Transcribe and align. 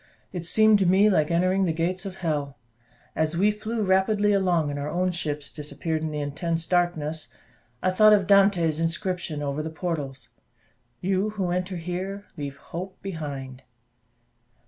It 0.33 0.45
seemed 0.45 0.79
to 0.79 0.87
me 0.87 1.11
like 1.11 1.29
entering 1.29 1.65
the 1.65 1.71
gates 1.73 2.07
of 2.07 2.15
hell. 2.15 2.57
As 3.15 3.37
we 3.37 3.51
flew 3.51 3.83
rapidly 3.83 4.33
along, 4.33 4.71
and 4.71 4.79
our 4.79 4.89
own 4.89 5.11
ships 5.11 5.51
disappeared 5.51 6.01
in 6.01 6.09
the 6.09 6.17
intense 6.19 6.65
darkness, 6.65 7.29
I 7.83 7.91
thought 7.91 8.11
of 8.11 8.25
Dante's 8.25 8.79
inscription 8.79 9.43
over 9.43 9.61
the 9.61 9.69
portals: 9.69 10.31
"You 11.01 11.29
who 11.37 11.51
enter 11.51 11.77
here, 11.77 12.25
leave 12.35 12.57
hope 12.57 12.99
behind." 13.03 13.61